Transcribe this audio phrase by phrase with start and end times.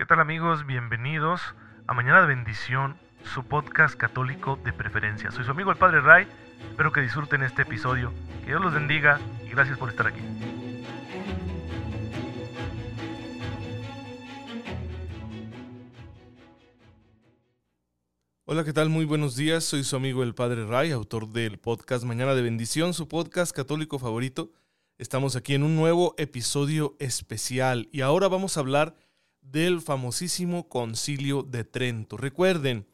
[0.00, 0.64] ¿Qué tal amigos?
[0.64, 1.42] Bienvenidos
[1.86, 5.30] a Mañana de Bendición, su podcast católico de preferencia.
[5.30, 6.26] Soy su amigo el Padre Ray,
[6.70, 8.10] espero que disfruten este episodio,
[8.40, 10.22] que Dios los bendiga y gracias por estar aquí.
[18.46, 18.88] Hola, ¿qué tal?
[18.88, 19.64] Muy buenos días.
[19.64, 23.98] Soy su amigo el Padre Ray, autor del podcast Mañana de Bendición, su podcast católico
[23.98, 24.50] favorito.
[24.96, 28.96] Estamos aquí en un nuevo episodio especial y ahora vamos a hablar
[29.50, 32.16] del famosísimo Concilio de Trento.
[32.16, 32.86] Recuerden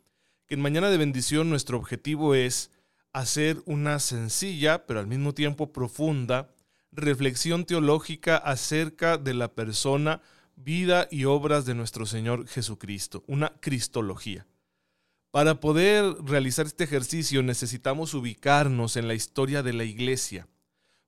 [0.47, 2.71] que en Mañana de Bendición nuestro objetivo es
[3.13, 6.51] hacer una sencilla, pero al mismo tiempo profunda,
[6.93, 10.23] reflexión teológica acerca de la persona,
[10.55, 14.47] vida y obras de nuestro Señor Jesucristo, una cristología.
[15.31, 20.49] Para poder realizar este ejercicio necesitamos ubicarnos en la historia de la Iglesia,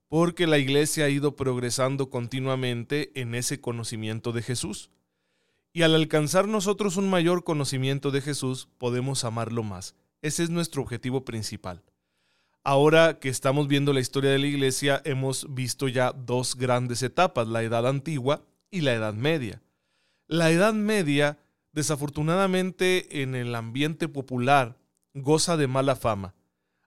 [0.07, 4.91] porque la Iglesia ha ido progresando continuamente en ese conocimiento de Jesús.
[5.71, 9.95] Y al alcanzar nosotros un mayor conocimiento de Jesús, podemos amarlo más.
[10.21, 11.83] Ese es nuestro objetivo principal.
[12.63, 17.47] Ahora que estamos viendo la historia de la iglesia, hemos visto ya dos grandes etapas,
[17.47, 19.61] la Edad Antigua y la Edad Media.
[20.27, 21.37] La Edad Media,
[21.71, 24.77] desafortunadamente en el ambiente popular,
[25.13, 26.33] goza de mala fama.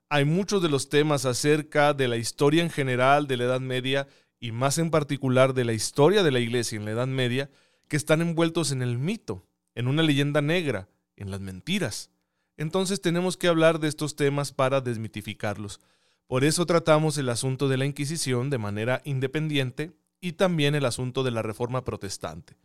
[0.09, 4.07] Hay muchos de los temas acerca de la historia en general de la Edad Media
[4.39, 7.49] y más en particular de la historia de la iglesia en la Edad Media
[7.87, 9.45] que están envueltos en el mito,
[9.75, 12.11] en una leyenda negra, en las mentiras.
[12.57, 15.79] Entonces tenemos que hablar de estos temas para desmitificarlos.
[16.27, 21.23] Por eso tratamos el asunto de la Inquisición de manera independiente y también el asunto
[21.23, 22.57] de la Reforma Protestante.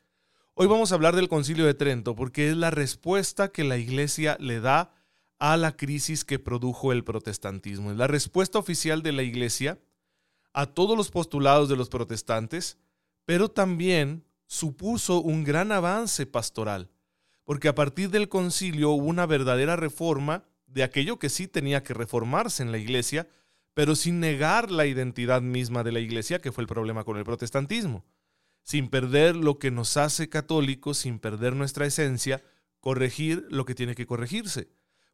[0.54, 4.36] Hoy vamos a hablar del Concilio de Trento porque es la respuesta que la Iglesia
[4.40, 4.92] le da
[5.38, 7.90] a la crisis que produjo el protestantismo.
[7.90, 9.78] Es la respuesta oficial de la Iglesia
[10.52, 12.78] a todos los postulados de los protestantes,
[13.24, 16.90] pero también supuso un gran avance pastoral,
[17.44, 21.94] porque a partir del concilio hubo una verdadera reforma de aquello que sí tenía que
[21.94, 23.28] reformarse en la iglesia,
[23.74, 27.24] pero sin negar la identidad misma de la iglesia, que fue el problema con el
[27.24, 28.04] protestantismo,
[28.62, 32.42] sin perder lo que nos hace católicos, sin perder nuestra esencia,
[32.80, 34.68] corregir lo que tiene que corregirse.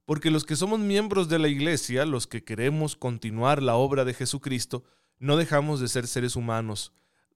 [0.07, 4.15] Porque los que somos miembros de la iglesia, los que queremos continuar la obra de
[4.15, 4.85] Jesucristo,
[5.19, 6.93] no dejamos de ser seres humanos,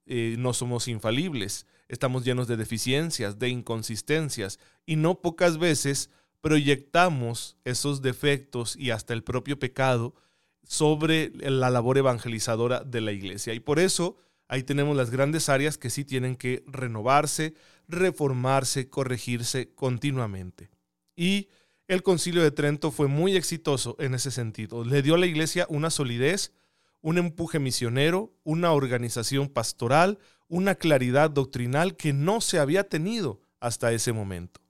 [0.06, 6.10] eh, no somos infalibles, estamos llenos de deficiencias, de inconsistencias, y no pocas veces
[6.40, 10.14] proyectamos esos defectos y hasta el propio pecado
[10.62, 13.54] sobre la labor evangelizadora de la iglesia.
[13.54, 14.18] Y por eso
[14.48, 17.54] ahí tenemos las grandes áreas que sí tienen que renovarse,
[17.88, 20.70] reformarse, corregirse continuamente.
[21.16, 21.48] Y
[21.88, 24.84] el concilio de Trento fue muy exitoso en ese sentido.
[24.84, 26.52] Le dio a la iglesia una solidez,
[27.00, 30.18] un empuje misionero, una organización pastoral,
[30.48, 34.60] una claridad doctrinal que no se había tenido hasta ese momento.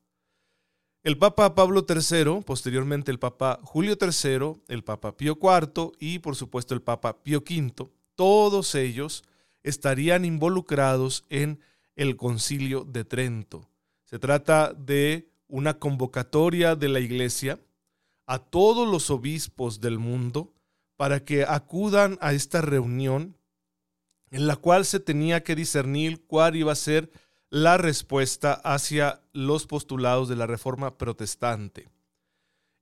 [1.05, 6.37] El Papa Pablo III, posteriormente el Papa Julio III, el Papa Pío IV y por
[6.37, 9.25] supuesto el Papa Pío V, todos ellos
[9.63, 11.61] estarían involucrados en
[11.95, 13.69] el concilio de Trento.
[14.05, 17.59] Se trata de una convocatoria de la Iglesia
[18.27, 20.53] a todos los obispos del mundo
[20.97, 23.38] para que acudan a esta reunión
[24.31, 27.11] en la cual se tenía que discernir cuál iba a ser
[27.51, 31.89] la respuesta hacia los postulados de la Reforma protestante.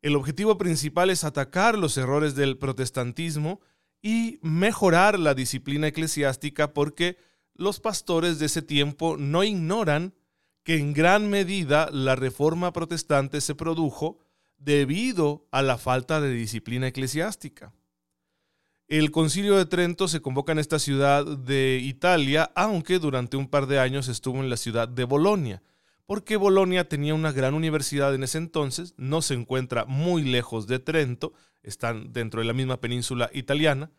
[0.03, 3.61] El objetivo principal es atacar los errores del protestantismo
[4.03, 7.17] y mejorar la disciplina eclesiástica porque
[7.55, 10.15] los pastores de ese tiempo no ignoran
[10.63, 14.19] que en gran medida la reforma protestante se produjo
[14.59, 17.73] debido a la falta de disciplina eclesiástica.
[18.89, 23.67] El concilio de Trento se convoca en esta ciudad de Italia, aunque durante un par
[23.67, 25.61] de años estuvo en la ciudad de Bolonia,
[26.07, 30.79] porque Bolonia tenía una gran universidad en ese entonces, no se encuentra muy lejos de
[30.79, 31.33] Trento,
[31.65, 33.91] están dentro de la misma península italiana,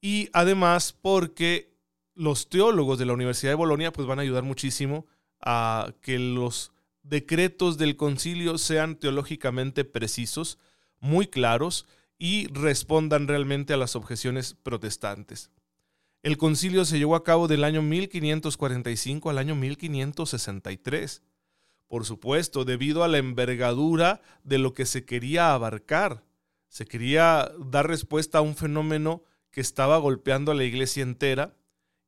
[0.00, 1.76] y además porque
[2.16, 5.06] los teólogos de la Universidad de Bolonia pues van a ayudar muchísimo
[5.40, 6.72] a que los
[7.04, 10.58] decretos del concilio sean teológicamente precisos,
[10.98, 11.86] muy claros,
[12.18, 15.50] y respondan realmente a las objeciones protestantes.
[16.22, 21.22] El concilio se llevó a cabo del año 1545 al año 1563.
[21.86, 26.24] Por supuesto, debido a la envergadura de lo que se quería abarcar.
[26.68, 29.22] Se quería dar respuesta a un fenómeno
[29.52, 31.54] que estaba golpeando a la iglesia entera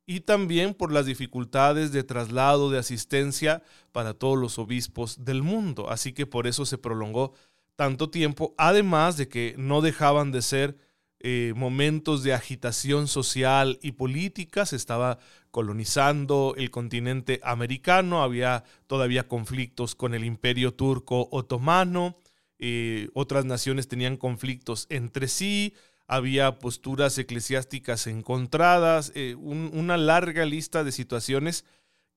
[0.05, 5.89] y también por las dificultades de traslado de asistencia para todos los obispos del mundo.
[5.89, 7.33] Así que por eso se prolongó
[7.79, 10.77] tanto tiempo, además de que no dejaban de ser
[11.21, 15.17] eh, momentos de agitación social y política, se estaba
[15.49, 22.17] colonizando el continente americano, había todavía conflictos con el imperio turco otomano,
[22.57, 25.73] eh, otras naciones tenían conflictos entre sí,
[26.05, 31.63] había posturas eclesiásticas encontradas, eh, una larga lista de situaciones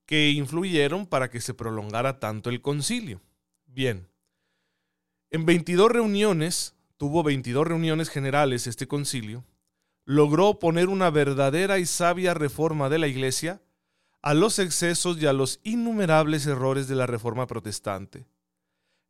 [0.05, 3.21] que influyeron para que se prolongara tanto el concilio.
[3.65, 4.09] Bien,
[5.33, 9.43] en 22 reuniones, tuvo 22 reuniones generales este concilio,
[10.05, 13.59] logró poner una verdadera y sabia reforma de la Iglesia
[14.21, 18.27] a los excesos y a los innumerables errores de la reforma protestante.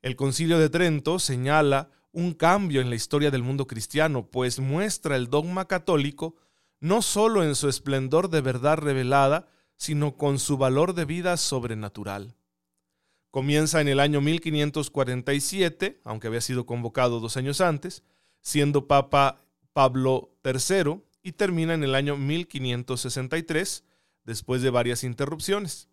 [0.01, 5.17] El concilio de Trento señala un cambio en la historia del mundo cristiano, pues muestra
[5.17, 6.37] el dogma católico
[6.79, 12.37] no solo en su esplendor de verdad revelada, sino con su valor de vida sobrenatural.
[13.33, 18.03] Comienza en el año 1547, aunque había sido convocado dos años antes,
[18.41, 19.39] siendo Papa
[19.73, 23.85] Pablo III, y termina en el año 1563,
[24.23, 25.89] después de varias interrupciones.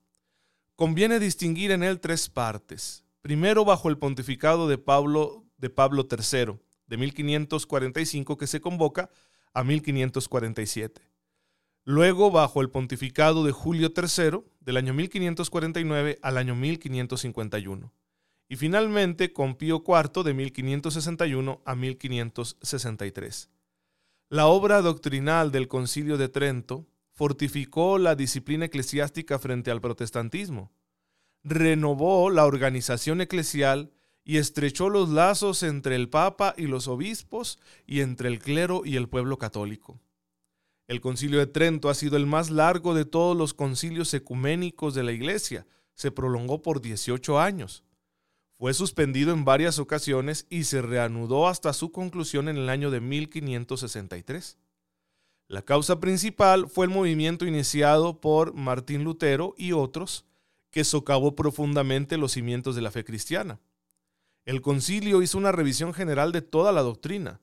[0.77, 3.05] Conviene distinguir en él tres partes.
[3.23, 6.59] Primero, bajo el pontificado de Pablo, de Pablo III,
[6.89, 9.09] de 1545, que se convoca
[9.55, 11.10] a 1547
[11.85, 17.93] luego bajo el pontificado de Julio III del año 1549 al año 1551,
[18.49, 23.50] y finalmente con Pío IV de 1561 a 1563.
[24.29, 30.73] La obra doctrinal del Concilio de Trento fortificó la disciplina eclesiástica frente al protestantismo,
[31.43, 33.93] renovó la organización eclesial
[34.25, 38.97] y estrechó los lazos entre el Papa y los obispos y entre el clero y
[38.97, 40.00] el pueblo católico.
[40.91, 45.05] El concilio de Trento ha sido el más largo de todos los concilios ecuménicos de
[45.05, 45.65] la Iglesia.
[45.95, 47.85] Se prolongó por 18 años.
[48.59, 53.01] Fue suspendido en varias ocasiones y se reanudó hasta su conclusión en el año de
[53.01, 54.59] 1563.
[55.47, 60.27] La causa principal fue el movimiento iniciado por Martín Lutero y otros
[60.73, 63.61] que socavó profundamente los cimientos de la fe cristiana.
[64.45, 67.41] El concilio hizo una revisión general de toda la doctrina,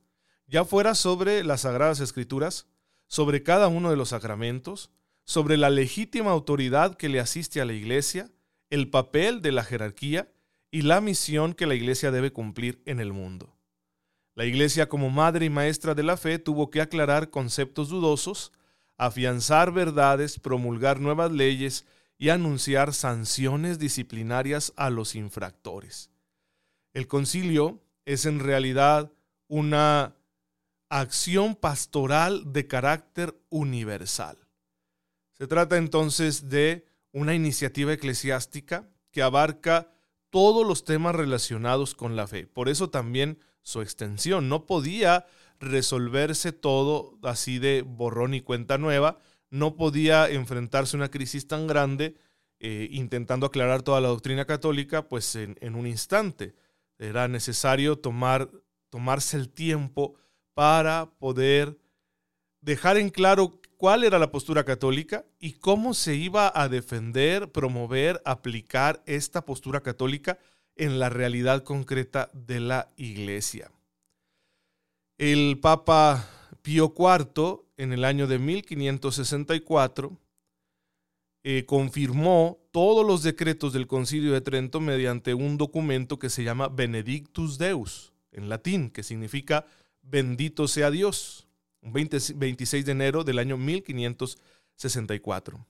[0.48, 2.68] ya fuera sobre las sagradas escrituras,
[3.08, 4.92] sobre cada uno de los sacramentos,
[5.24, 8.32] sobre la legítima autoridad que le asiste a la Iglesia,
[8.70, 10.32] el papel de la jerarquía
[10.72, 13.58] y la misión que la Iglesia debe cumplir en el mundo.
[14.36, 18.52] La Iglesia como madre y maestra de la fe tuvo que aclarar conceptos dudosos,
[18.98, 21.86] afianzar verdades, promulgar nuevas leyes
[22.18, 26.12] y anunciar sanciones disciplinarias a los infractores.
[26.94, 29.12] El concilio es en realidad
[29.48, 30.17] una
[30.90, 34.38] acción pastoral de carácter universal.
[35.34, 39.92] Se trata entonces de una iniciativa eclesiástica que abarca
[40.30, 42.48] todos los temas relacionados con la fe.
[42.48, 44.50] Por eso también su extensión.
[44.50, 45.26] No podía
[45.60, 49.20] resolverse todo así de borrón y cuenta nueva.
[49.50, 52.16] No podía enfrentarse a una crisis tan grande
[52.60, 56.56] eh, intentando aclarar toda la doctrina católica pues en, en un instante.
[56.98, 58.50] Era necesario tomar,
[58.90, 60.16] tomarse el tiempo
[60.58, 61.78] para poder
[62.62, 68.24] dejar en claro cuál era la postura católica y cómo se iba a defender, promover,
[68.26, 70.40] aplicar esta postura católica
[70.76, 73.72] en la realidad concreta de la Iglesia.
[75.20, 76.28] El Papa
[76.64, 80.18] Pío IV, en el año de 1564,
[81.44, 86.68] eh, confirmó todos los decretos del Concilio de Trento mediante un documento que se llama
[86.68, 89.68] Benedictus Deus, en latín, que significa
[90.10, 91.50] Bendito sea Dios,
[91.82, 95.68] un 26 de enero del año 1564.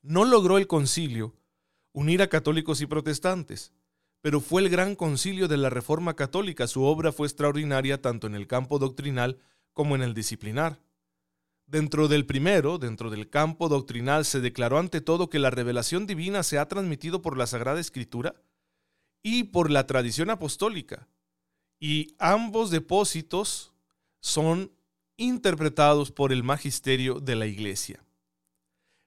[0.00, 1.34] No logró el concilio
[1.92, 3.74] unir a católicos y protestantes,
[4.22, 6.66] pero fue el gran concilio de la Reforma Católica.
[6.66, 9.38] Su obra fue extraordinaria tanto en el campo doctrinal
[9.74, 10.80] como en el disciplinar.
[11.66, 16.44] Dentro del primero, dentro del campo doctrinal, se declaró ante todo que la revelación divina
[16.44, 18.36] se ha transmitido por la Sagrada Escritura
[19.22, 21.08] y por la tradición apostólica,
[21.86, 23.74] y ambos depósitos
[24.18, 24.72] son
[25.18, 28.02] interpretados por el magisterio de la Iglesia.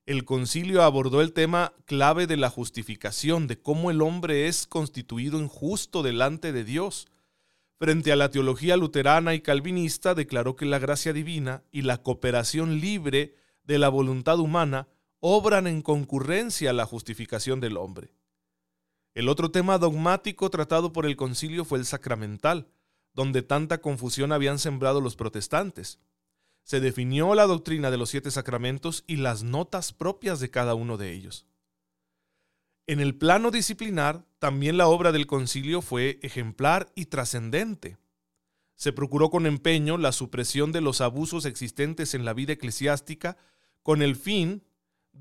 [0.06, 5.40] El concilio abordó el tema clave de la justificación, de cómo el hombre es constituido
[5.40, 7.08] injusto delante de Dios.
[7.80, 12.80] Frente a la teología luterana y calvinista, declaró que la gracia divina y la cooperación
[12.80, 14.88] libre de la voluntad humana
[15.20, 18.12] obran en concurrencia a la justificación del hombre.
[19.18, 22.68] El otro tema dogmático tratado por el concilio fue el sacramental,
[23.16, 25.98] donde tanta confusión habían sembrado los protestantes.
[26.62, 30.98] Se definió la doctrina de los siete sacramentos y las notas propias de cada uno
[30.98, 31.48] de ellos.
[32.86, 37.98] En el plano disciplinar, también la obra del concilio fue ejemplar y trascendente.
[38.76, 43.36] Se procuró con empeño la supresión de los abusos existentes en la vida eclesiástica
[43.82, 44.62] con el fin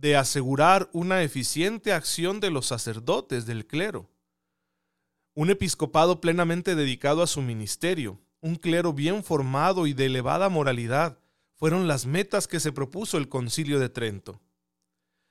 [0.01, 4.11] de asegurar una eficiente acción de los sacerdotes del clero.
[5.35, 11.19] Un episcopado plenamente dedicado a su ministerio, un clero bien formado y de elevada moralidad,
[11.55, 14.41] fueron las metas que se propuso el concilio de Trento.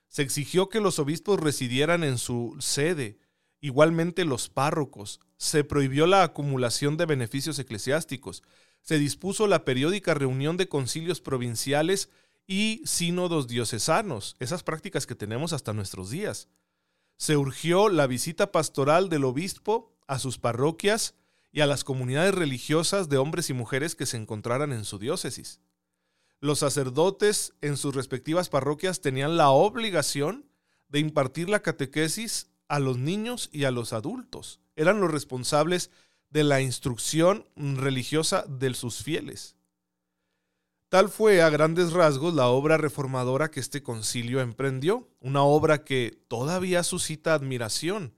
[0.08, 3.18] Se exigió que los obispos residieran en su sede,
[3.60, 5.20] igualmente los párrocos.
[5.36, 8.42] Se prohibió la acumulación de beneficios eclesiásticos.
[8.80, 12.10] Se dispuso la periódica reunión de concilios provinciales
[12.46, 16.48] y sínodos diocesanos, esas prácticas que tenemos hasta nuestros días.
[17.16, 21.14] Se urgió la visita pastoral del obispo a sus parroquias
[21.50, 25.60] y a las comunidades religiosas de hombres y mujeres que se encontraran en su diócesis
[26.40, 30.46] los sacerdotes en sus respectivas parroquias tenían la obligación
[30.88, 34.60] de impartir la catequesis a los niños y a los adultos.
[34.76, 35.90] Eran los responsables
[36.30, 39.55] de la instrucción religiosa de sus fieles.
[40.88, 46.22] Tal fue a grandes rasgos la obra reformadora que este concilio emprendió, una obra que
[46.28, 48.14] todavía suscita admiración,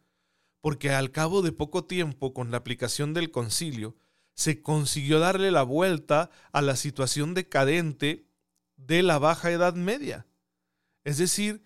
[0.60, 3.96] porque al cabo de poco tiempo con la aplicación del concilio,
[4.34, 8.26] se consiguió darle la vuelta a la situación decadente
[8.76, 10.26] de la baja edad media.
[11.04, 11.62] Es decir,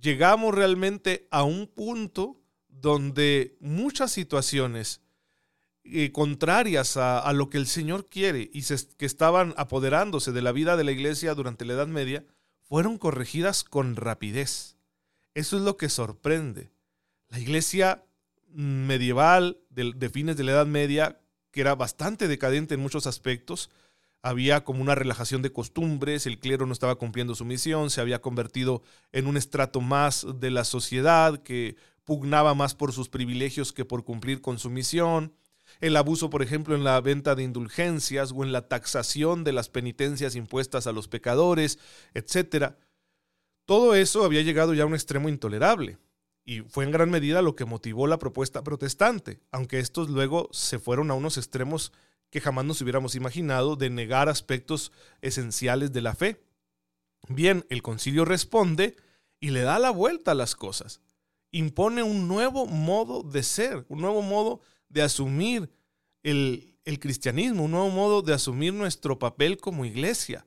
[0.00, 5.00] llegamos realmente a un punto donde muchas situaciones
[5.84, 10.76] eh, contrarias a, lo que el Señor quiere y que estaban apoderándose de la vida
[10.76, 12.24] de la iglesia durante la Edad Media,
[12.60, 14.76] fueron corregidas con rapidez.
[15.34, 16.70] Eso es lo que sorprende.
[17.28, 18.04] La iglesia
[18.52, 21.20] medieval de fines de la Edad Media
[21.50, 23.70] que era bastante decadente en muchos aspectos.
[24.22, 28.20] Había como una relajación de costumbres, el clero no estaba cumpliendo su misión, se había
[28.20, 28.82] convertido
[29.12, 34.04] en un estrato más de la sociedad que pugnaba más por sus privilegios que por
[34.04, 35.32] cumplir con su misión.
[35.80, 39.68] El abuso, por ejemplo, en la venta de indulgencias o en la taxación de las
[39.68, 41.78] penitencias impuestas a los pecadores,
[42.14, 42.74] etc.
[43.64, 45.98] Todo eso había llegado ya a un extremo intolerable
[46.44, 50.78] y fue en gran medida lo que motivó la propuesta protestante, aunque estos luego se
[50.78, 51.92] fueron a unos extremos
[52.30, 56.42] que jamás nos hubiéramos imaginado de negar aspectos esenciales de la fe.
[57.28, 58.96] Bien, el concilio responde
[59.40, 61.00] y le da la vuelta a las cosas.
[61.52, 64.60] Impone un nuevo modo de ser, un nuevo modo
[64.90, 65.70] de asumir
[66.22, 70.46] el, el cristianismo, un nuevo modo de asumir nuestro papel como iglesia.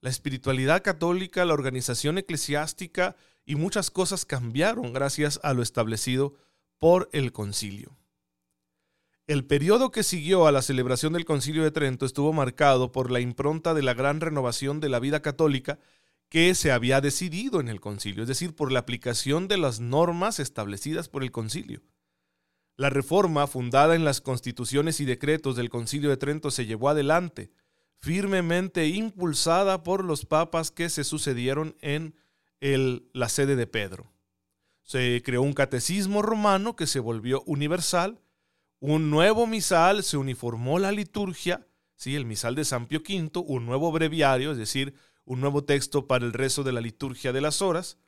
[0.00, 6.34] La espiritualidad católica, la organización eclesiástica y muchas cosas cambiaron gracias a lo establecido
[6.78, 7.96] por el concilio.
[9.26, 13.20] El periodo que siguió a la celebración del concilio de Trento estuvo marcado por la
[13.20, 15.78] impronta de la gran renovación de la vida católica
[16.30, 20.40] que se había decidido en el concilio, es decir, por la aplicación de las normas
[20.40, 21.82] establecidas por el concilio.
[22.78, 27.50] La reforma fundada en las constituciones y decretos del concilio de Trento se llevó adelante,
[27.98, 32.14] firmemente impulsada por los papas que se sucedieron en
[32.60, 34.12] la sede de Pedro.
[34.84, 38.20] Se creó un catecismo romano que se volvió universal,
[38.78, 41.66] un nuevo misal, se uniformó la liturgia,
[41.96, 42.14] ¿sí?
[42.14, 44.94] el misal de San Pío V, un nuevo breviario, es decir,
[45.24, 47.98] un nuevo texto para el rezo de la liturgia de las horas,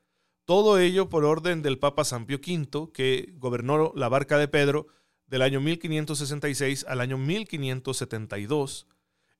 [0.50, 4.88] todo ello por orden del Papa San Pío V, que gobernó la barca de Pedro
[5.28, 8.88] del año 1566 al año 1572.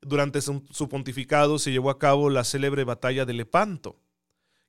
[0.02, 3.98] Durante su pontificado se llevó a cabo la célebre batalla de Lepanto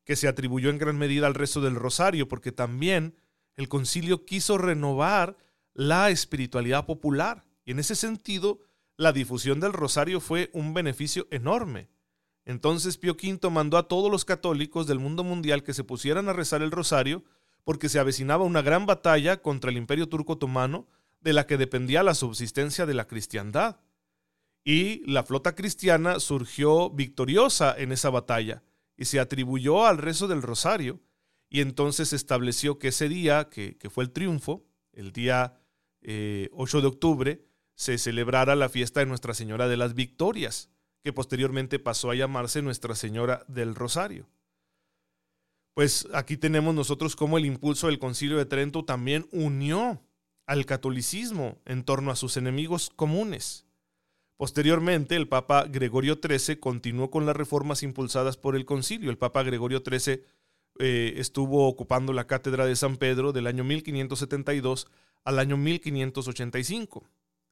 [0.04, 3.14] que se atribuyó en gran medida al resto del rosario, porque también
[3.56, 5.38] el concilio quiso renovar
[5.76, 7.46] la espiritualidad popular.
[7.66, 8.62] Y en ese sentido,
[8.98, 11.92] la difusión del rosario fue un beneficio enorme.
[12.46, 16.34] Entonces Pío V mandó a todos los católicos del mundo mundial que se pusieran a
[16.34, 17.24] rezar el rosario,
[17.64, 20.88] porque se avecinaba una gran batalla contra el imperio turco otomano,
[21.22, 23.80] de la que dependía la subsistencia de la cristiandad.
[24.64, 28.64] Y la flota cristiana surgió victoriosa en esa batalla
[28.98, 31.00] y se atribuyó al rezo del rosario.
[31.50, 35.60] Y entonces estableció que ese día, que, fue el triunfo, el día
[36.02, 36.50] 8 eh,
[36.82, 37.46] de octubre,
[37.76, 40.70] se celebrara la fiesta de Nuestra Señora de las Victorias,
[41.04, 44.28] que posteriormente pasó a llamarse Nuestra Señora del Rosario.
[45.74, 50.02] Pues aquí tenemos nosotros cómo el impulso del Concilio de Trento también unió
[50.46, 53.66] al catolicismo en torno a sus enemigos comunes.
[54.36, 59.12] Posteriormente, el Papa Gregorio XIII continuó con las reformas impulsadas por el concilio.
[59.12, 60.24] El Papa Gregorio XIII
[60.80, 64.88] eh, estuvo ocupando la cátedra de San Pedro del año 1572
[65.24, 67.08] al año 1585.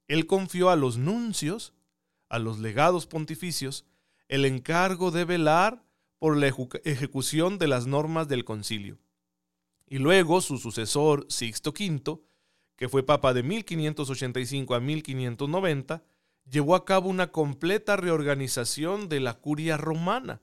[0.08, 1.74] Él confió a los nuncios,
[2.30, 3.86] a los legados pontificios,
[4.28, 5.84] el encargo de velar
[6.20, 9.00] por la ejecución de las normas del concilio.
[9.88, 12.20] Y luego su sucesor, Sixto V,
[12.76, 16.04] que fue papa de 1585 a 1590,
[16.50, 20.42] llevó a cabo una completa reorganización de la curia romana,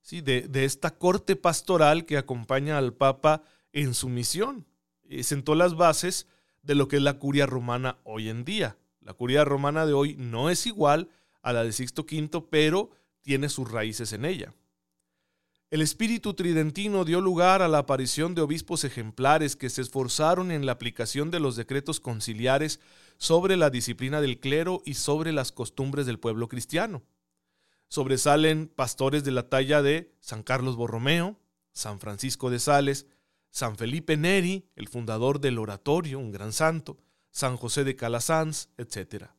[0.00, 0.20] ¿sí?
[0.20, 4.66] de, de esta corte pastoral que acompaña al Papa en su misión.
[5.22, 6.26] Sentó las bases
[6.62, 8.76] de lo que es la curia romana hoy en día.
[9.00, 11.08] La curia romana de hoy no es igual
[11.46, 12.90] a la de Sixto V, pero
[13.22, 14.52] tiene sus raíces en ella.
[15.70, 20.66] El espíritu tridentino dio lugar a la aparición de obispos ejemplares que se esforzaron en
[20.66, 22.80] la aplicación de los decretos conciliares
[23.16, 27.04] sobre la disciplina del clero y sobre las costumbres del pueblo cristiano.
[27.88, 31.38] Sobresalen pastores de la talla de San Carlos Borromeo,
[31.72, 33.06] San Francisco de Sales,
[33.50, 36.98] San Felipe Neri, el fundador del oratorio, un gran santo,
[37.30, 39.35] San José de Calasanz, etc.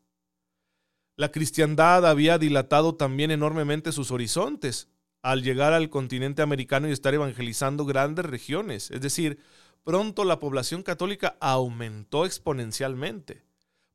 [1.18, 4.88] La cristiandad había dilatado también enormemente sus horizontes
[5.24, 8.92] al llegar al continente americano y estar evangelizando grandes regiones.
[8.92, 9.40] Es decir,
[9.84, 13.44] pronto la población católica aumentó exponencialmente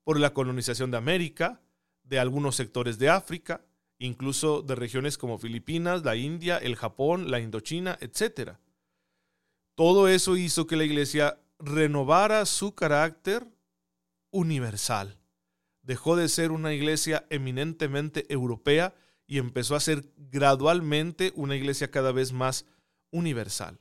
[0.02, 1.61] por la colonización de América,
[2.02, 3.64] de algunos sectores de África,
[4.00, 8.55] incluso de regiones como Filipinas, la India, el Japón, la Indochina, etc.
[9.76, 13.47] Todo eso hizo que la iglesia renovara su carácter
[14.33, 15.22] universal.
[15.83, 18.95] Dejó de ser una iglesia eminentemente europea
[19.27, 22.67] y empezó a ser gradualmente una iglesia cada vez más
[23.11, 23.79] universal.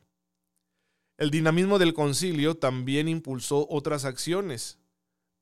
[1.18, 4.80] El dinamismo del concilio también impulsó otras acciones,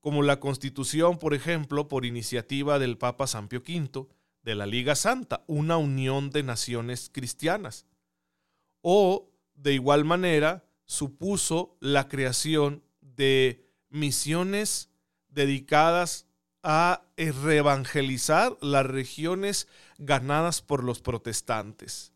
[0.01, 4.07] como la constitución, por ejemplo, por iniciativa del Papa San Pío V,
[4.41, 7.85] de la Liga Santa, una unión de naciones cristianas.
[8.81, 14.89] O, de igual manera, supuso la creación de misiones
[15.27, 16.25] dedicadas
[16.63, 22.13] a reevangelizar las regiones ganadas por los protestantes.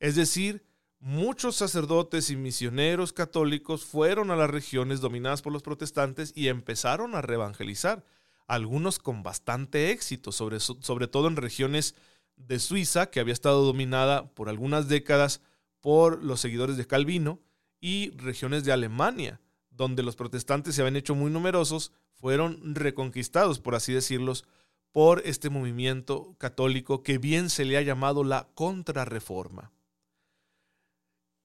[0.00, 0.64] Es decir,
[0.98, 7.14] muchos sacerdotes y misioneros católicos fueron a las regiones dominadas por los protestantes y empezaron
[7.14, 8.04] a reevangelizar,
[8.46, 11.94] algunos con bastante éxito, sobre, sobre todo en regiones
[12.36, 15.40] de Suiza, que había estado dominada por algunas décadas
[15.80, 17.40] por los seguidores de Calvino,
[17.80, 23.74] y regiones de Alemania, donde los protestantes se habían hecho muy numerosos, fueron reconquistados, por
[23.74, 24.44] así decirlos,
[24.92, 29.72] por este movimiento católico que bien se le ha llamado la contrarreforma.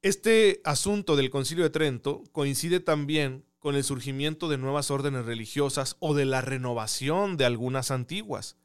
[0.02, 5.98] Este asunto del Concilio de Trento coincide también con el surgimiento de nuevas órdenes religiosas
[6.00, 8.58] o de la renovación de algunas antiguas.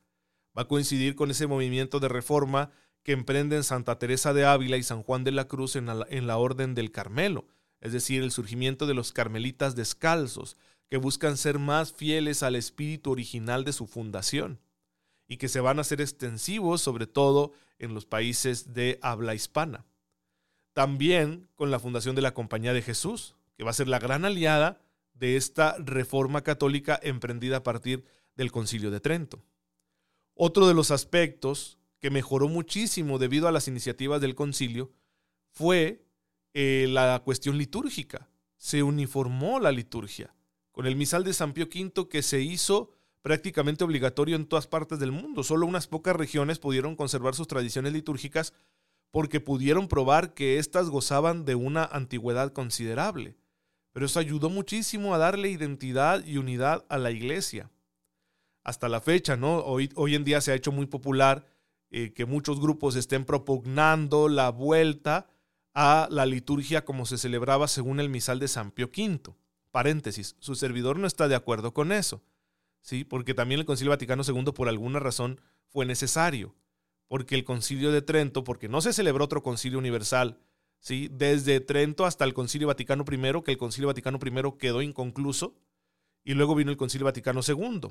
[0.57, 2.71] Va a coincidir con ese movimiento de reforma
[3.03, 6.27] que emprenden Santa Teresa de Ávila y San Juan de la Cruz en la, en
[6.27, 7.47] la Orden del Carmelo,
[7.81, 10.57] es decir, el surgimiento de los carmelitas descalzos,
[10.89, 14.61] que buscan ser más fieles al espíritu original de su fundación
[15.29, 19.85] y que se van a hacer extensivos sobre todo en los países de habla hispana.
[20.73, 24.25] También con la fundación de la Compañía de Jesús, que va a ser la gran
[24.25, 24.81] aliada
[25.15, 28.05] de esta reforma católica emprendida a partir
[28.37, 29.43] del Concilio de Trento.
[30.35, 34.93] Otro de los aspectos que mejoró muchísimo debido a las iniciativas del concilio
[35.51, 36.05] fue
[36.53, 38.29] eh, la cuestión litúrgica.
[38.59, 40.36] Se uniformó la liturgia
[40.77, 42.91] con el misal de San Pío V que se hizo
[43.23, 45.43] prácticamente obligatorio en todas partes del mundo.
[45.43, 48.53] Solo unas pocas regiones pudieron conservar sus tradiciones litúrgicas
[49.11, 53.39] porque pudieron probar que éstas gozaban de una antigüedad considerable.
[53.95, 57.71] Pero eso ayudó muchísimo a darle identidad y unidad a la iglesia.
[58.63, 59.61] Hasta la fecha, ¿no?
[59.61, 61.47] Hoy, hoy en día se ha hecho muy popular
[61.89, 65.27] eh, que muchos grupos estén propugnando la vuelta
[65.73, 69.35] a la liturgia como se celebraba según el misal de San Pío V.
[69.77, 72.23] Paréntesis, su servidor no está de acuerdo con eso,
[72.81, 73.05] ¿sí?
[73.05, 76.55] Porque también el Concilio Vaticano II por alguna razón fue necesario,
[77.09, 80.41] porque el Concilio de Trento, porque no se celebró otro concilio universal,
[80.79, 81.11] ¿sí?
[81.13, 85.55] Desde Trento hasta el Concilio Vaticano I, que el Concilio Vaticano I quedó inconcluso,
[86.25, 87.89] y luego vino el Concilio Vaticano II.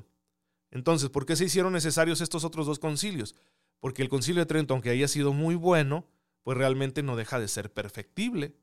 [0.72, 3.36] Entonces, ¿por qué se hicieron necesarios estos otros dos concilios?
[3.78, 6.08] Porque el Concilio de Trento, aunque haya sido muy bueno,
[6.42, 8.56] pues realmente no deja de ser perfectible.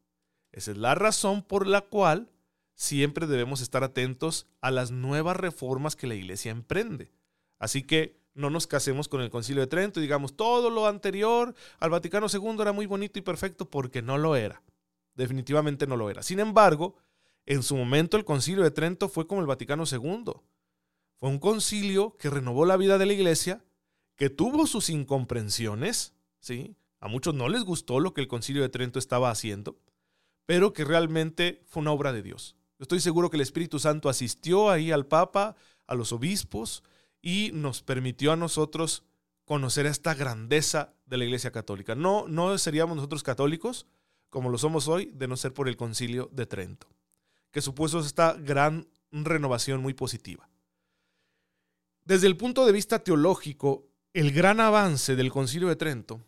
[0.51, 2.32] Esa es la razón por la cual
[2.75, 7.11] siempre debemos estar atentos a las nuevas reformas que la iglesia emprende.
[7.59, 11.53] Así que no nos casemos con el concilio de Trento y digamos todo lo anterior
[11.79, 14.63] al Vaticano II era muy bonito y perfecto porque no lo era.
[15.15, 16.23] Definitivamente no lo era.
[16.23, 16.95] Sin embargo,
[17.45, 20.33] en su momento el concilio de Trento fue como el Vaticano II.
[21.19, 23.63] Fue un concilio que renovó la vida de la iglesia,
[24.15, 26.75] que tuvo sus incomprensiones, ¿sí?
[26.99, 29.77] A muchos no les gustó lo que el concilio de Trento estaba haciendo,
[30.45, 32.55] pero que realmente fue una obra de Dios.
[32.83, 35.55] Estoy seguro que el Espíritu Santo asistió ahí al Papa,
[35.87, 36.83] a los obispos,
[37.21, 39.03] y nos permitió a nosotros
[39.45, 41.95] conocer esta grandeza de la Iglesia Católica.
[41.95, 43.87] No, no seríamos nosotros católicos
[44.29, 46.87] como lo somos hoy de no ser por el concilio de Trento,
[47.51, 50.49] que supuso esta gran renovación muy positiva.
[52.03, 56.19] Desde el punto de vista teológico, el gran avance del Concilio de Trento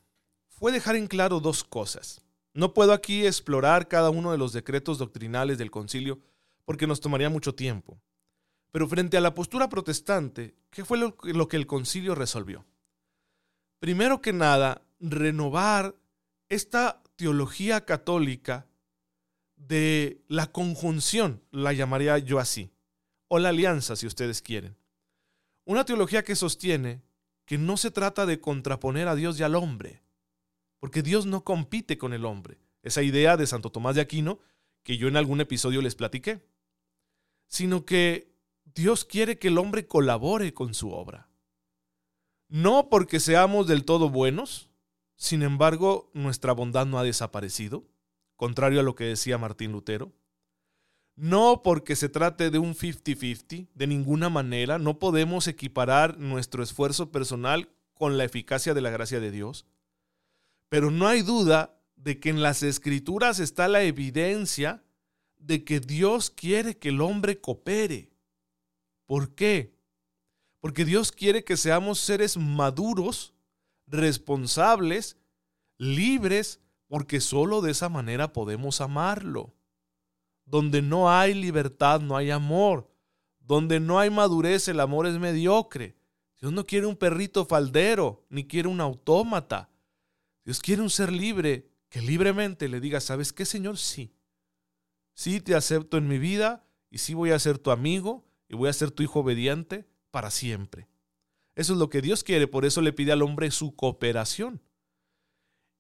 [0.48, 2.22] fue dejar en claro dos cosas.
[2.54, 6.22] No puedo aquí explorar cada uno de los decretos doctrinales del concilio
[6.66, 8.02] porque nos tomaría mucho tiempo.
[8.72, 12.66] Pero frente a la postura protestante, ¿qué fue lo, que el concilio resolvió?
[13.80, 15.96] Primero que nada, renovar
[16.50, 18.68] esta teología católica
[19.56, 22.72] de la conjunción, la llamaría yo así,
[23.28, 24.76] o la alianza si ustedes quieren.
[25.64, 27.02] Una teología que sostiene
[27.46, 30.04] que no se trata de contraponer a Dios y al hombre,
[30.80, 32.60] porque Dios no compite con el hombre.
[32.84, 34.40] Esa idea de Santo Tomás de Aquino
[34.84, 36.46] que yo en algún episodio les platiqué,
[37.48, 41.30] sino que Dios quiere que el hombre colabore con su obra.
[42.48, 44.70] No porque seamos del todo buenos,
[45.16, 47.88] sin embargo, nuestra bondad no ha desaparecido,
[48.36, 50.14] contrario a lo que decía Martín Lutero.
[51.16, 57.12] No porque se trate de un 50-50, de ninguna manera, no podemos equiparar nuestro esfuerzo
[57.12, 59.66] personal con la eficacia de la gracia de Dios.
[60.68, 64.84] Pero no hay duda de que en las escrituras está la evidencia
[65.46, 68.10] de que Dios quiere que el hombre coopere.
[69.06, 69.76] ¿Por qué?
[70.60, 73.34] Porque Dios quiere que seamos seres maduros,
[73.86, 75.18] responsables,
[75.78, 79.54] libres, porque solo de esa manera podemos amarlo.
[80.46, 82.92] Donde no hay libertad, no hay amor.
[83.40, 85.96] Donde no hay madurez, el amor es mediocre.
[86.42, 89.70] Dios no quiere un perrito faldero, ni quiere un autómata.
[90.44, 93.78] Dios quiere un ser libre que libremente le diga, ¿sabes qué, Señor?
[93.78, 94.15] Sí.
[95.16, 98.70] Sí te acepto en mi vida y sí voy a ser tu amigo y voy
[98.70, 100.88] a ser tu hijo obediente para siempre.
[101.56, 104.62] Eso es lo que Dios quiere, por eso le pide al hombre su cooperación.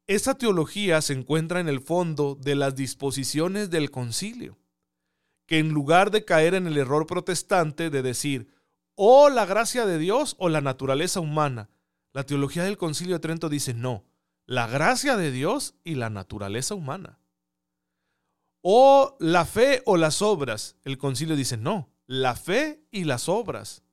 [0.07, 4.57] Esa teología se encuentra en el fondo de las disposiciones del concilio,
[5.47, 8.47] que en lugar de caer en el error protestante de decir,
[8.95, 11.69] o la gracia de Dios o la naturaleza humana,
[12.13, 14.05] la teología del concilio de Trento dice, no,
[14.45, 17.19] la gracia de Dios y la naturaleza humana.
[18.67, 20.75] O la fe o las obras.
[20.85, 23.83] El concilio dice, no, la fe y las obras.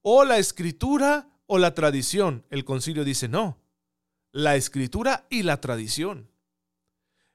[0.00, 2.46] O la escritura o la tradición.
[2.50, 3.58] El concilio dice, no,
[4.30, 6.30] la escritura y la tradición.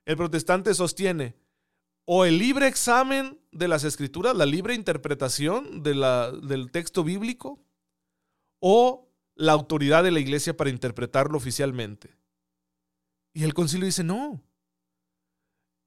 [0.05, 1.35] El protestante sostiene
[2.05, 7.59] o el libre examen de las escrituras, la libre interpretación del texto bíblico,
[8.59, 12.17] o la autoridad de la iglesia para interpretarlo oficialmente.
[13.33, 14.41] Y el concilio dice, no.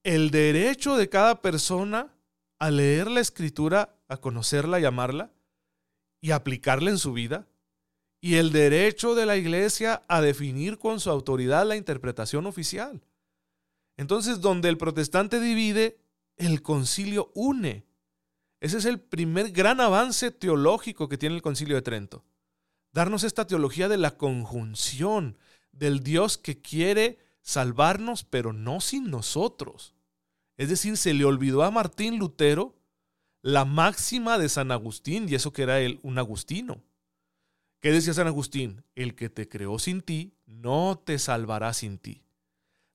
[0.02, 2.12] El derecho de cada persona
[2.58, 5.32] a leer la escritura, a conocerla y amarla,
[6.20, 7.46] y aplicarla en su vida,
[8.20, 13.02] y el derecho de la iglesia a definir con su autoridad la interpretación oficial.
[13.96, 15.98] Entonces, donde el protestante divide,
[16.36, 17.84] el concilio une.
[18.60, 22.24] Ese es el primer gran avance teológico que tiene el concilio de Trento
[22.92, 25.38] darnos esta teología de la conjunción,
[25.72, 29.94] del Dios que quiere salvarnos, pero no sin nosotros.
[30.56, 32.78] Es decir, se le olvidó a Martín Lutero
[33.42, 36.84] la máxima de San Agustín, y eso que era él, un agustino.
[37.80, 38.84] ¿Qué decía San Agustín?
[38.94, 42.22] El que te creó sin ti, no te salvará sin ti.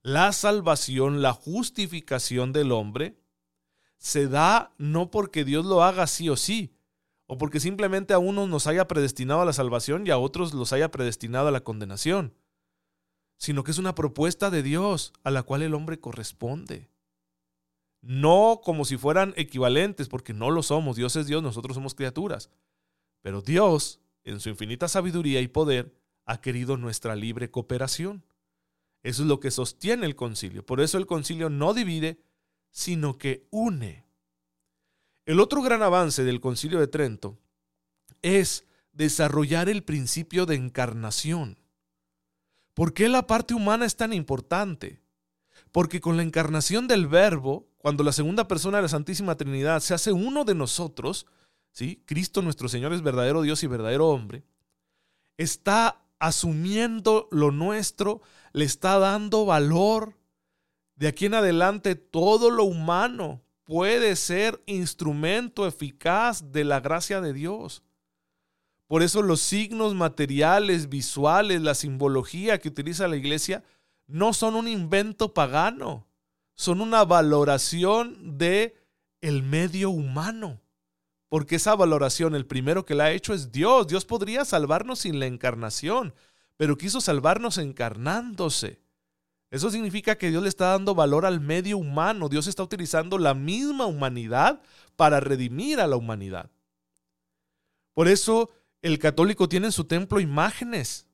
[0.02, 3.20] La salvación, la justificación del hombre,
[3.98, 6.78] se da no porque Dios lo haga sí o sí,
[7.26, 10.72] o porque simplemente a unos nos haya predestinado a la salvación y a otros los
[10.72, 12.34] haya predestinado a la condenación,
[13.38, 16.90] sino que es una propuesta de Dios a la cual el hombre corresponde.
[18.02, 22.50] No como si fueran equivalentes, porque no lo somos, Dios es Dios, nosotros somos criaturas.
[23.22, 25.94] Pero Dios, en su infinita sabiduría y poder,
[26.26, 28.24] ha querido nuestra libre cooperación.
[29.04, 30.66] Eso es lo que sostiene el concilio.
[30.66, 32.20] Por eso el concilio no divide,
[32.72, 34.06] sino que une.
[35.26, 37.38] El otro gran avance del Concilio de Trento
[38.22, 41.60] es desarrollar el principio de encarnación.
[42.78, 45.02] ¿Por qué la parte humana es tan importante?
[45.72, 49.96] Porque con la encarnación del Verbo, cuando la segunda persona de la Santísima Trinidad se
[49.96, 51.26] hace uno de nosotros,
[51.72, 52.04] ¿sí?
[52.06, 54.44] Cristo nuestro Señor es verdadero Dios y verdadero hombre,
[55.38, 58.22] está asumiendo lo nuestro,
[58.54, 60.16] le está dando valor.
[60.94, 67.34] De aquí en adelante todo lo humano puede ser instrumento eficaz de la gracia de
[67.34, 67.82] Dios.
[68.88, 73.64] Por eso los signos materiales, visuales, la simbología que utiliza la iglesia
[74.08, 76.08] no son un invento pagano,
[76.56, 78.76] son una valoración de
[79.22, 80.62] el medio humano.
[81.30, 83.88] Porque esa valoración, el primero que la ha hecho es Dios.
[83.88, 86.14] Dios podría salvarnos sin la encarnación,
[86.56, 88.80] pero quiso salvarnos encarnándose.
[89.52, 92.30] Eso significa que Dios le está dando valor al medio humano.
[92.30, 94.62] Dios está utilizando la misma humanidad
[94.96, 96.50] para redimir a la humanidad.
[97.94, 98.50] Por eso
[98.82, 101.08] el católico tiene en su templo imágenes.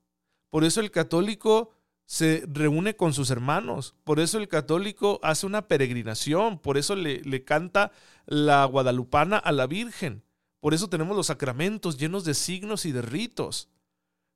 [0.50, 1.72] Por eso el católico
[2.06, 3.96] se reúne con sus hermanos.
[4.04, 6.60] Por eso el católico hace una peregrinación.
[6.60, 7.92] Por eso le, le canta
[8.26, 10.24] la guadalupana a la Virgen.
[10.60, 13.70] Por eso tenemos los sacramentos llenos de signos y de ritos.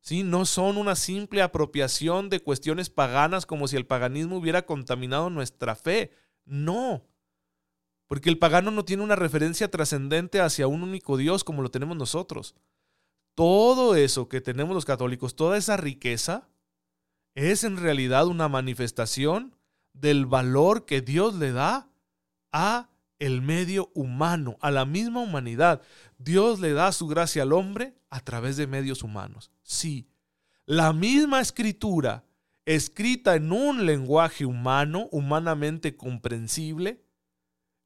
[0.01, 0.23] ¿Sí?
[0.23, 5.75] No son una simple apropiación de cuestiones paganas como si el paganismo hubiera contaminado nuestra
[5.75, 6.11] fe.
[6.45, 7.03] No.
[8.07, 11.97] Porque el pagano no tiene una referencia trascendente hacia un único Dios como lo tenemos
[11.97, 12.55] nosotros.
[13.37, 16.49] Todo eso que tenemos los católicos, toda esa riqueza,
[17.35, 19.55] es en realidad una manifestación
[19.93, 21.87] del valor que Dios le da
[22.51, 25.83] a el medio humano, a la misma humanidad.
[26.17, 29.51] Dios le da su gracia al hombre a través de medios humanos.
[29.61, 30.09] Sí,
[30.65, 32.23] la misma escritura,
[32.65, 37.03] escrita en un lenguaje humano, humanamente comprensible,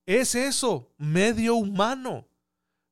[0.06, 2.31] es eso, medio humano.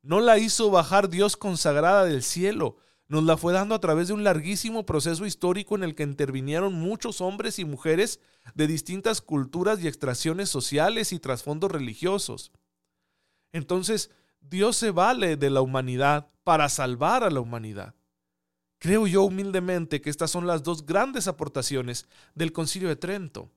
[0.02, 2.78] No la hizo bajar Dios consagrada del cielo,
[3.10, 6.74] nos la fue dando a través de un larguísimo proceso histórico en el que intervinieron
[6.74, 8.20] muchos hombres y mujeres
[8.54, 12.52] de distintas culturas y extracciones sociales y trasfondos religiosos.
[13.52, 17.96] Entonces, Dios se vale de la humanidad para salvar a la humanidad.
[18.78, 23.52] Creo yo humildemente que estas son las dos grandes aportaciones del Concilio de Trento.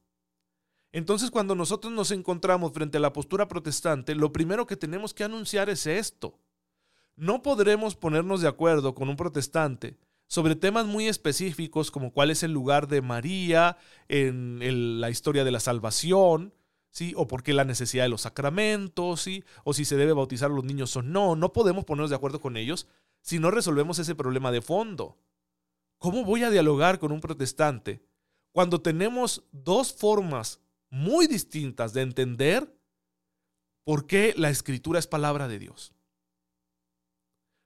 [0.92, 5.24] Entonces, cuando nosotros nos encontramos frente a la postura protestante, lo primero que tenemos que
[5.24, 6.38] anunciar es esto.
[7.16, 12.42] No podremos ponernos de acuerdo con un protestante sobre temas muy específicos como cuál es
[12.42, 13.76] el lugar de María
[14.08, 16.54] en la historia de la salvación,
[16.90, 17.12] ¿sí?
[17.16, 19.44] O por qué la necesidad de los sacramentos, ¿sí?
[19.64, 21.36] O si se debe bautizar a los niños o no.
[21.36, 22.86] No podemos ponernos de acuerdo con ellos
[23.20, 25.18] si no resolvemos ese problema de fondo.
[25.98, 28.02] ¿Cómo voy a dialogar con un protestante
[28.52, 30.61] cuando tenemos dos formas
[30.92, 32.70] muy distintas de entender
[33.82, 35.92] por qué la escritura es palabra de Dios?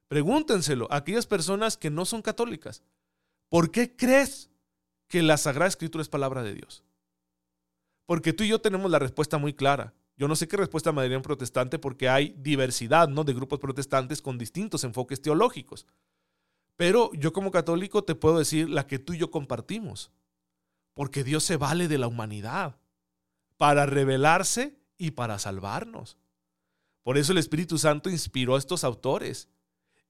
[0.08, 2.84] Pregúntenselo a aquellas personas que no son católicas.
[3.48, 4.48] ¿Por qué crees
[5.08, 6.84] que la Sagrada Escritura es palabra de Dios?
[8.06, 9.92] Porque tú y yo tenemos la respuesta muy clara.
[10.16, 13.24] Yo no sé qué respuesta me daría un protestante porque hay diversidad ¿no?
[13.24, 15.84] de grupos protestantes con distintos enfoques teológicos.
[16.76, 20.12] Pero yo como católico te puedo decir la que tú y yo compartimos.
[20.94, 22.76] Porque Dios se vale de la humanidad
[23.56, 26.16] para revelarse y para salvarnos.
[27.02, 29.48] Por eso el Espíritu Santo inspiró a estos autores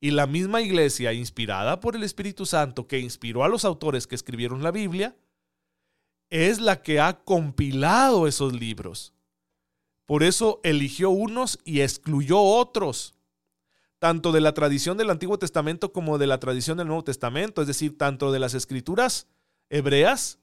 [0.00, 4.14] y la misma iglesia, inspirada por el Espíritu Santo, que inspiró a los autores que
[4.14, 5.16] escribieron la Biblia,
[6.30, 9.14] es la que ha compilado esos libros.
[10.04, 13.14] Por eso eligió unos y excluyó otros,
[13.98, 17.68] tanto de la tradición del Antiguo Testamento como de la tradición del Nuevo Testamento, es
[17.68, 19.26] decir, tanto de las escrituras
[19.70, 20.38] hebreas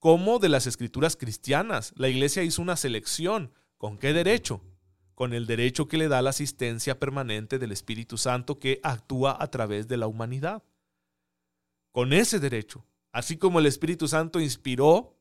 [0.00, 1.92] como de las escrituras cristianas.
[1.96, 3.52] La iglesia hizo una selección.
[3.76, 4.60] ¿Con qué derecho?
[5.20, 9.50] con el derecho que le da la asistencia permanente del Espíritu Santo que actúa a
[9.50, 10.62] través de la humanidad.
[11.92, 15.18] Con ese derecho, así como el Espíritu Santo inspiró,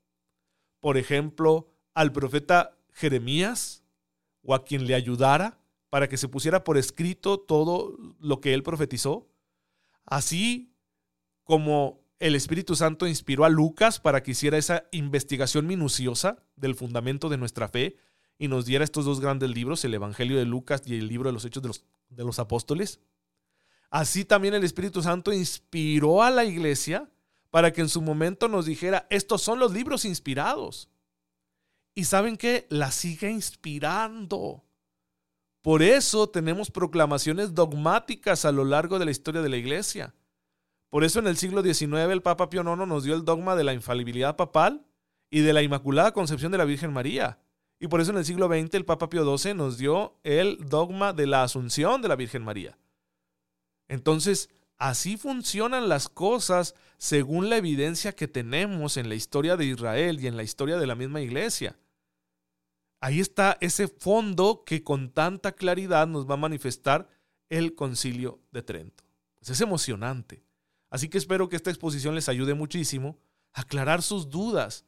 [0.79, 3.83] por ejemplo, al profeta Jeremías
[4.41, 8.63] o a quien le ayudara para que se pusiera por escrito todo lo que él
[8.63, 9.27] profetizó,
[10.05, 10.71] así
[11.43, 17.29] como el Espíritu Santo inspiró a Lucas para que hiciera esa investigación minuciosa del fundamento
[17.29, 17.95] de nuestra fe,
[18.37, 21.33] y nos diera estos dos grandes libros, el Evangelio de Lucas y el libro de
[21.33, 23.01] los Hechos de los, de los Apóstoles.
[23.89, 27.09] Así también el Espíritu Santo inspiró a la iglesia
[27.49, 30.89] para que en su momento nos dijera, estos son los libros inspirados.
[31.95, 34.63] Y saben que la sigue inspirando.
[35.61, 40.13] Por eso tenemos proclamaciones dogmáticas a lo largo de la historia de la iglesia.
[40.89, 43.63] Por eso en el siglo XIX el Papa Pío IX nos dio el dogma de
[43.63, 44.85] la infalibilidad papal
[45.29, 47.39] y de la Inmaculada Concepción de la Virgen María.
[47.79, 51.13] Y por eso en el siglo XX el Papa Pío XII nos dio el dogma
[51.13, 52.77] de la asunción de la Virgen María.
[53.87, 60.19] Entonces, así funcionan las cosas según la evidencia que tenemos en la historia de Israel
[60.19, 61.77] y en la historia de la misma iglesia.
[62.99, 67.07] Ahí está ese fondo que con tanta claridad nos va a manifestar
[67.47, 69.03] el concilio de Trento.
[69.37, 70.43] Pues es emocionante.
[70.89, 73.17] Así que espero que esta exposición les ayude muchísimo
[73.53, 74.85] a aclarar sus dudas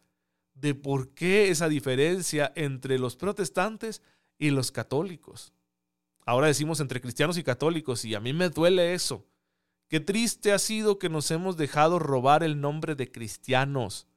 [0.54, 4.02] de por qué esa diferencia entre los protestantes
[4.38, 5.54] y los católicos.
[6.26, 9.26] Ahora decimos entre cristianos y católicos y a mí me duele eso.
[9.88, 14.08] Qué triste ha sido que nos hemos dejado robar el nombre de cristianos.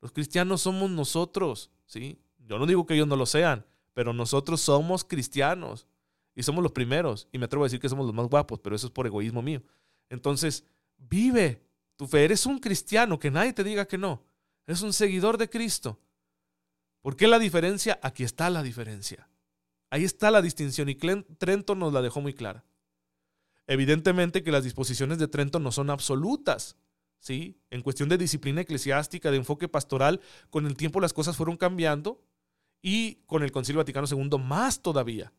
[0.00, 2.18] Los cristianos somos nosotros, ¿sí?
[2.38, 5.86] Yo no digo que ellos no lo sean, pero nosotros somos cristianos
[6.34, 7.28] y somos los primeros.
[7.30, 9.42] Y me atrevo a decir que somos los más guapos, pero eso es por egoísmo
[9.42, 9.62] mío.
[10.08, 10.64] Entonces,
[11.08, 11.62] vive
[11.96, 12.24] tu fe.
[12.24, 14.24] Eres un cristiano, que nadie te diga que no
[14.66, 16.00] es un seguidor de Cristo.
[17.00, 17.98] ¿Por qué la diferencia?
[18.02, 19.28] Aquí está la diferencia.
[19.90, 22.64] Ahí está la distinción y Trento nos la dejó muy clara.
[23.66, 26.76] Evidentemente que las disposiciones de Trento no son absolutas.
[27.18, 27.60] ¿sí?
[27.70, 32.22] En cuestión de disciplina eclesiástica, de enfoque pastoral, con el tiempo las cosas fueron cambiando
[32.80, 35.32] y con el Concilio Vaticano II más todavía.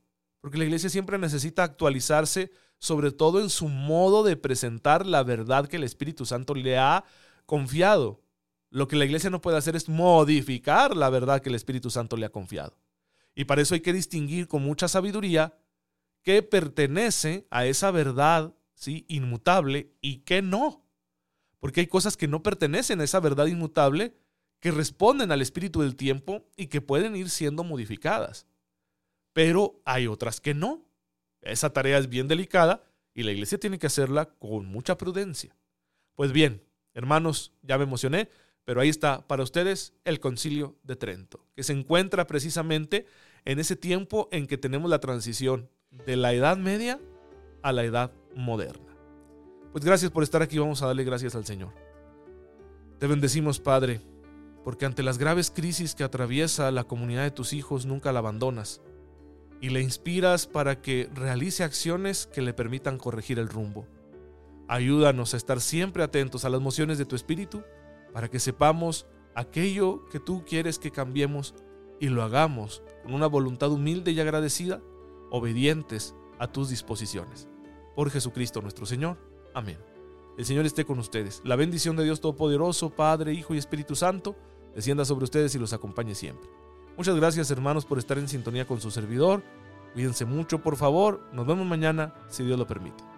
[0.44, 5.70] Porque la iglesia siempre necesita actualizarse, sobre todo en su modo de presentar la verdad
[5.70, 7.06] que el Espíritu Santo le ha
[7.46, 8.22] confiado.
[8.70, 12.18] Lo que la iglesia no puede hacer es modificar la verdad que el Espíritu Santo
[12.18, 12.78] le ha confiado.
[13.34, 15.58] Y para eso hay que distinguir con mucha sabiduría
[16.24, 19.06] qué pertenece a esa verdad ¿sí?
[19.08, 20.86] inmutable y qué no.
[21.62, 24.18] Porque hay cosas que no pertenecen a esa verdad inmutable,
[24.60, 28.46] que responden al espíritu del tiempo y que pueden ir siendo modificadas.
[29.34, 30.86] Pero hay otras que no.
[31.42, 35.56] Esa tarea es bien delicada y la iglesia tiene que hacerla con mucha prudencia.
[36.16, 38.30] Pues bien, hermanos, ya me emocioné,
[38.64, 43.06] pero ahí está para ustedes el concilio de Trento, que se encuentra precisamente
[43.46, 45.70] en ese tiempo en que tenemos la transición
[46.06, 47.00] de la Edad Media
[47.62, 48.96] a la Edad Moderna.
[49.72, 51.74] Pues gracias por estar aquí, vamos a darle gracias al Señor.
[53.00, 54.00] Te bendecimos, Padre,
[54.64, 58.82] porque ante las graves crisis que atraviesa la comunidad de tus hijos nunca la abandonas
[59.64, 63.88] y le inspiras para que realice acciones que le permitan corregir el rumbo.
[64.68, 67.64] Ayúdanos a estar siempre atentos a las mociones de tu espíritu
[68.12, 71.56] para que sepamos aquello que tú quieres que cambiemos
[72.02, 74.82] y lo hagamos con una voluntad humilde y agradecida
[75.32, 77.48] obedientes a tus disposiciones.
[77.96, 79.18] Por Jesucristo nuestro Señor.
[79.54, 79.78] Amén.
[80.38, 81.42] El Señor esté con ustedes.
[81.46, 84.36] La bendición de Dios Todopoderoso, Padre, Hijo y Espíritu Santo,
[84.76, 86.50] descienda sobre ustedes y los acompañe siempre.
[86.98, 89.44] Muchas gracias hermanos por estar en sintonía con su servidor.
[89.94, 91.22] Cuídense mucho, por favor.
[91.34, 93.13] Nos vemos mañana, si Dios lo permite.